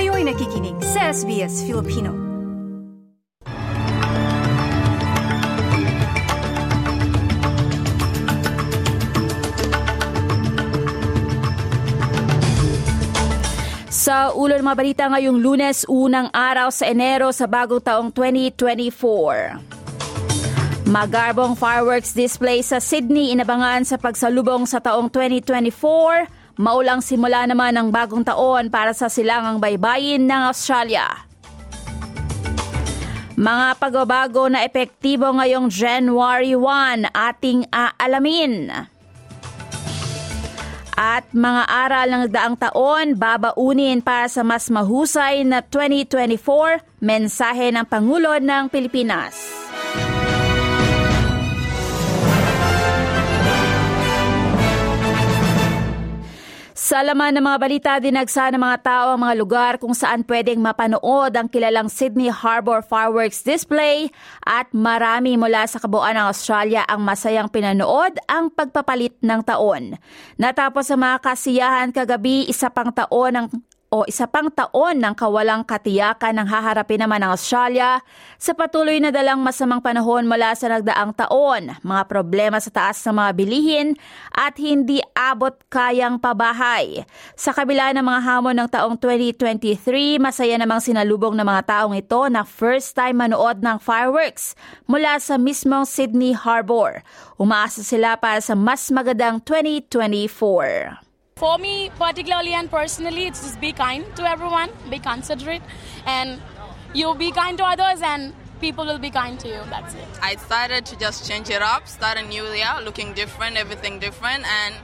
[0.00, 2.08] Kayo'y nakikinig sa SBS Filipino.
[13.92, 20.88] Sa ulo ng mga balita ngayong lunes, unang araw sa Enero sa bagong taong 2024.
[20.88, 27.88] Magarbong fireworks display sa Sydney inabangan sa pagsalubong sa taong 2024 Maulang simula naman ang
[27.88, 31.24] bagong taon para sa silangang baybayin ng Australia.
[33.40, 38.68] Mga pagbabago na epektibo ngayong January 1 ating aalamin.
[41.00, 47.88] At mga aral ng daang taon babaunin para sa mas mahusay na 2024 mensahe ng
[47.88, 49.39] Pangulo ng Pilipinas.
[56.90, 60.58] Sa laman ng mga balita, dinagsa ng mga tao ang mga lugar kung saan pwedeng
[60.58, 64.10] mapanood ang kilalang Sydney Harbour Fireworks Display
[64.42, 70.02] at marami mula sa kabuuan ng Australia ang masayang pinanood ang pagpapalit ng taon.
[70.34, 73.46] Natapos sa mga kasiyahan kagabi, isa pang taon ng
[73.90, 77.98] o isa pang taon ng kawalang katiyakan ng haharapin naman ng Australia
[78.38, 83.18] sa patuloy na dalang masamang panahon mula sa nagdaang taon, mga problema sa taas ng
[83.18, 83.88] mga bilihin
[84.30, 87.02] at hindi abot kayang pabahay.
[87.34, 92.30] Sa kabila ng mga hamon ng taong 2023, masaya namang sinalubong ng mga taong ito
[92.30, 94.54] na first time manood ng fireworks
[94.86, 97.02] mula sa mismong Sydney Harbour.
[97.42, 101.09] Umaasa sila para sa mas magandang 2024.
[101.40, 105.62] For me, particularly and personally, it's just be kind to everyone, be considerate,
[106.04, 106.38] and
[106.92, 109.62] you be kind to others, and people will be kind to you.
[109.70, 110.06] That's it.
[110.20, 114.44] I decided to just change it up, start a new year, looking different, everything different,
[114.44, 114.74] and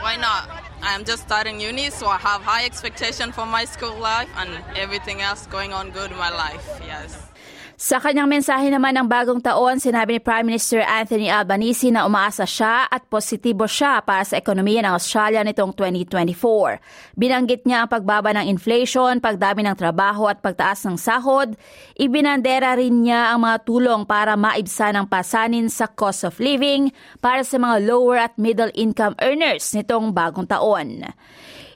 [0.00, 0.48] why not?
[0.82, 5.20] I'm just starting uni, so I have high expectation for my school life and everything
[5.20, 6.80] else going on good in my life.
[6.86, 7.31] Yes.
[7.80, 12.44] Sa kanyang mensahe naman ng bagong taon, sinabi ni Prime Minister Anthony Albanese na umaasa
[12.44, 17.16] siya at positibo siya para sa ekonomiya ng Australia nitong 2024.
[17.16, 21.56] Binanggit niya ang pagbaba ng inflation, pagdami ng trabaho at pagtaas ng sahod.
[21.96, 26.92] Ibinandera rin niya ang mga tulong para maibsan ang pasanin sa cost of living
[27.24, 31.08] para sa mga lower at middle income earners nitong bagong taon.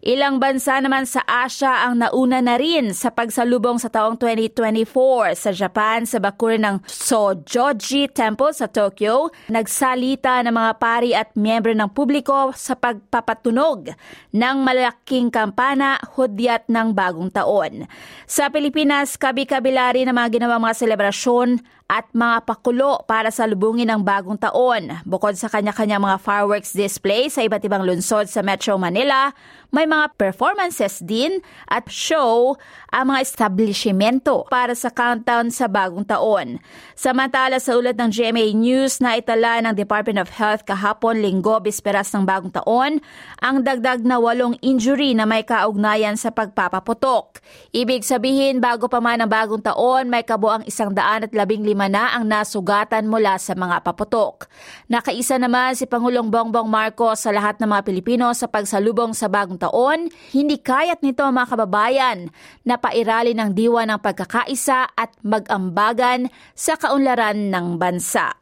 [0.07, 4.87] Ilang bansa naman sa Asia ang nauna na rin sa pagsalubong sa taong 2024
[5.35, 9.35] sa Japan sa bakuran ng Sojoji Temple sa Tokyo.
[9.51, 13.99] Nagsalita ng mga pari at miyembro ng publiko sa pagpapatunog
[14.31, 17.91] ng malaking kampana hudyat ng bagong taon.
[18.31, 23.87] Sa Pilipinas, kabi-kabila rin ang mga ginawang mga selebrasyon at mga pakulo para sa lubungin
[23.87, 24.91] ng bagong taon.
[25.07, 29.31] Bukod sa kanya-kanya mga fireworks display sa iba't ibang lungsod sa Metro Manila,
[29.71, 31.39] may mga performances din
[31.71, 32.59] at show
[32.91, 36.59] ang mga establishmento para sa countdown sa bagong taon.
[36.99, 42.11] Samantala sa ulat ng GMA News na itala ng Department of Health kahapon linggo bisperas
[42.15, 42.99] ng bagong taon,
[43.39, 47.39] ang dagdag na walong injury na may kaugnayan sa pagpapaputok.
[47.71, 52.17] Ibig sabihin bago pa man ang bagong taon, may kabuang isang daan at labing na
[52.17, 54.49] ang nasugatan mula sa mga paputok.
[54.89, 59.61] Nakaisa naman si Pangulong Bongbong Marcos sa lahat ng mga Pilipino sa pagsalubong sa bagong
[59.61, 60.09] taon.
[60.33, 62.33] Hindi kayat nito mga kababayan
[62.65, 68.33] na pairali ng diwa ng pagkakaisa at magambagan sa kaunlaran ng bansa.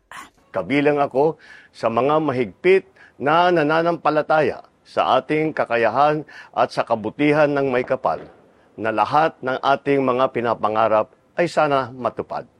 [0.54, 1.34] Kabilang ako
[1.74, 2.86] sa mga mahigpit
[3.18, 6.22] na nananampalataya sa ating kakayahan
[6.54, 8.22] at sa kabutihan ng may kapal
[8.78, 12.53] na lahat ng ating mga pinapangarap ay sana matupad.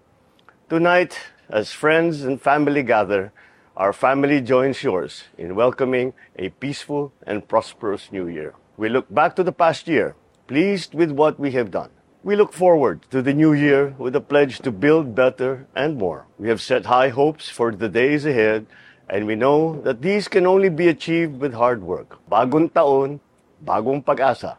[0.71, 1.21] Tonight,
[1.51, 3.35] as friends and family gather,
[3.77, 8.55] our family joins yours in welcoming a peaceful and prosperous new year.
[8.79, 10.17] We look back to the past year,
[10.47, 11.91] pleased with what we have done.
[12.23, 16.25] We look forward to the new year with a pledge to build better and more.
[16.39, 18.65] We have set high hopes for the days ahead,
[19.11, 22.17] and we know that these can only be achieved with hard work.
[22.31, 23.21] Bagong taon,
[23.63, 24.57] bagong pag-asa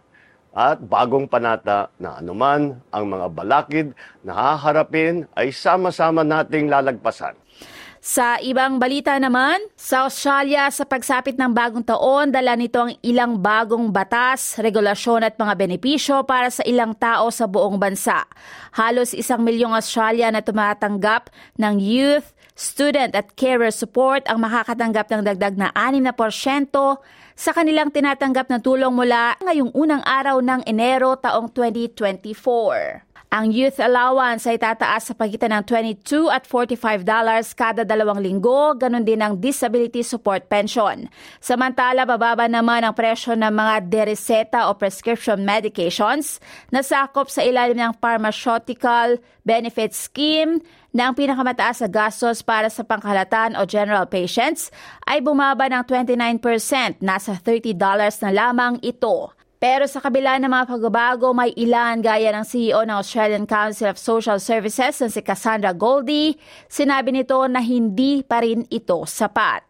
[0.56, 3.88] at bagong panata na anuman ang mga balakid
[4.24, 7.36] na haharapin ay sama-sama nating lalagpasan.
[8.06, 13.42] Sa ibang balita naman, sa Australia sa pagsapit ng bagong taon, dala nito ang ilang
[13.42, 18.30] bagong batas, regulasyon at mga benepisyo para sa ilang tao sa buong bansa.
[18.78, 25.26] Halos isang milyong Australia na tumatanggap ng youth, student at carer support ang makakatanggap ng
[25.26, 26.14] dagdag na 6%
[27.34, 33.15] sa kanilang tinatanggap na tulong mula ngayong unang araw ng Enero taong 2024.
[33.36, 38.72] Ang youth allowance ay tataas sa pagitan ng 22 at 45 dollars kada dalawang linggo,
[38.80, 41.12] ganun din ang disability support pension.
[41.44, 46.40] Samantala, bababa naman ang presyo ng mga dereseta o prescription medications
[46.72, 50.64] na sakop sa ilalim ng pharmaceutical benefit scheme
[50.96, 54.72] na ang pinakamataas na gastos para sa pangkalatan o general patients
[55.12, 57.76] ay bumaba ng 29%, nasa $30
[58.24, 59.36] na lamang ito.
[59.66, 63.98] Pero sa kabila ng mga pagbabago, may ilan gaya ng CEO ng Australian Council of
[63.98, 66.38] Social Services na si Cassandra Goldie,
[66.70, 69.66] sinabi nito na hindi pa rin ito sapat.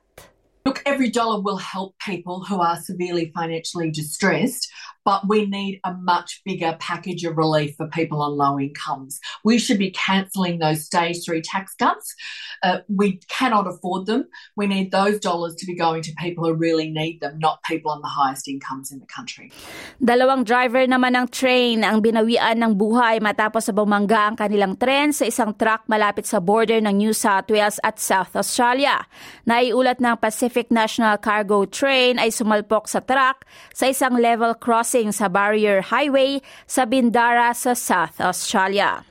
[0.67, 4.67] Look, every dollar will help people who are severely financially distressed,
[5.05, 9.21] but we need a much bigger package of relief for people on low incomes.
[9.45, 12.17] We should be cancelling those stage three tax cuts.
[12.65, 14.25] Uh, we cannot afford them.
[14.57, 17.93] We need those dollars to be going to people who really need them, not people
[17.93, 19.53] on the highest incomes in the country.
[20.01, 25.13] Dalawang driver naman ng train ang binawian ng buhay matapos sa bumangga ang kanilang tren
[25.13, 29.05] sa isang truck malapit sa border ng New South Wales at South Australia.
[29.45, 35.27] Naiulat ng Pacific National Cargo Train ay sumalpok sa truck sa isang level crossing sa
[35.27, 39.03] Barrier Highway sa Bindara sa South Australia.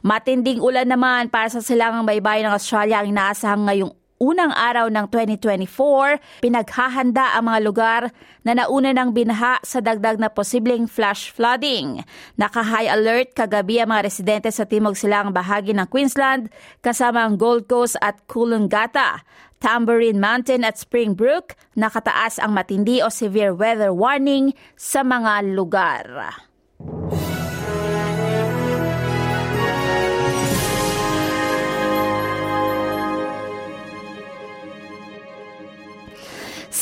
[0.00, 5.10] Matinding ulan naman para sa silangang baybayin ng Australia ang inaasahang ngayong unang araw ng
[5.10, 8.02] 2024, pinaghahanda ang mga lugar
[8.46, 12.06] na nauna ng binaha sa dagdag na posibleng flash flooding.
[12.38, 16.54] Naka-high alert kagabi ang mga residente sa timog silang bahagi ng Queensland
[16.86, 19.26] kasama ang Gold Coast at Coolangatta.
[19.62, 26.02] Tambourine Mountain at Springbrook, nakataas ang matindi o severe weather warning sa mga lugar.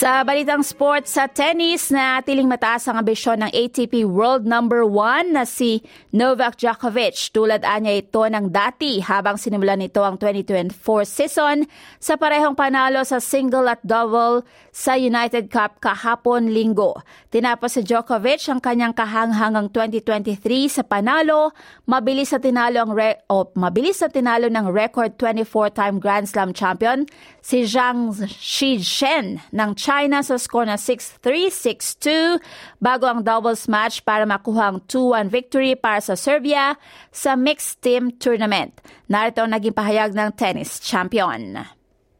[0.00, 5.36] Sa balitang sports sa tennis, na tiling mataas ang ambisyon ng ATP World Number 1
[5.36, 7.28] na si Novak Djokovic.
[7.36, 10.72] Tulad anya ito ng dati habang sinimulan nito ang 2024
[11.04, 11.68] season
[12.00, 14.40] sa parehong panalo sa single at double
[14.72, 16.96] sa United Cup kahapon linggo.
[17.28, 21.52] Tinapos si Djokovic ang kanyang kahanghangang 2023 sa panalo,
[21.84, 27.04] mabilis sa tinalo ang re- o mabilis sa tinalo ng record 24-time Grand Slam champion
[27.44, 29.89] si Zhang Shizhen ng China
[30.22, 32.38] sa score na 6-3, 6-2
[32.78, 36.78] bago ang doubles match para makuha ang 2-1 victory para sa Serbia
[37.10, 38.78] sa mixed team tournament.
[39.10, 41.66] Narito ang naging pahayag ng tennis champion.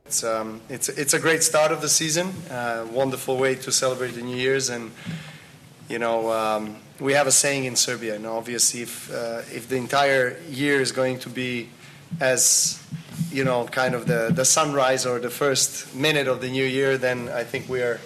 [0.03, 4.19] It's, um, it's, it's a great start of the season, uh, wonderful way to celebrate
[4.19, 4.91] the New Year's and
[5.87, 9.77] you know um, we have a saying in Serbia, and obviously if uh, if the
[9.77, 11.69] entire year is going to be
[12.19, 12.83] as
[13.31, 16.99] you know, kind of the, the sunrise or the first minute of the new year,
[16.99, 18.01] then I think we are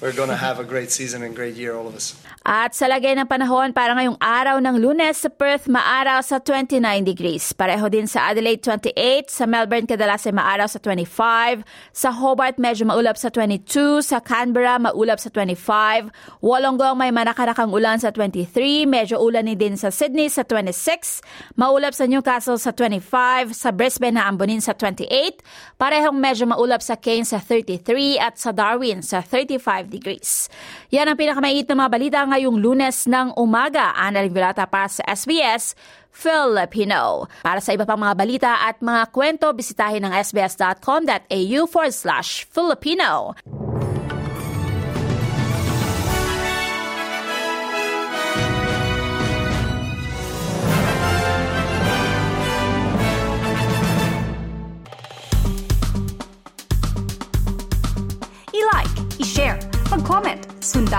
[0.00, 2.22] we're going to have a great season and great year, all of us.
[2.40, 6.80] At sa lagay ng panahon para ngayong araw ng lunes sa Perth, maaraw sa 29
[7.04, 7.52] degrees.
[7.52, 11.60] Pareho din sa Adelaide 28, sa Melbourne kadalasan maaraw sa 25,
[11.92, 16.08] sa Hobart medyo maulap sa 22, sa Canberra maulap sa 25,
[16.40, 21.20] Wollongong may manakarakang ulan sa 23, medyo ulan din sa Sydney sa 26,
[21.60, 25.44] maulap sa Newcastle sa 25, sa Brisbane na ambunin sa 28,
[25.76, 30.48] parehong medyo maulap sa Cairns sa 33 at sa Darwin sa 35 degrees.
[30.88, 33.92] Yan ang pinakamait na mga balita ngayong lunes ng umaga.
[33.94, 35.74] Ana Vilata para sa SBS
[36.10, 37.26] Filipino.
[37.42, 43.34] Para sa iba pang mga balita at mga kwento, bisitahin ang sbs.com.au forward slash Filipino.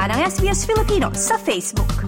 [0.02, 2.01] Ang SBS Filipino sa Facebook.